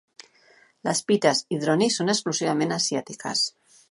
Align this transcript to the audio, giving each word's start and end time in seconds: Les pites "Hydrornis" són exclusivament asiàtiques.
Les 0.87 1.01
pites 1.09 1.41
"Hydrornis" 1.55 1.99
són 2.01 2.11
exclusivament 2.15 2.75
asiàtiques. 2.81 3.45